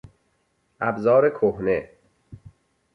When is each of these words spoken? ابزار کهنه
ابزار 0.79 1.29
کهنه 1.29 1.89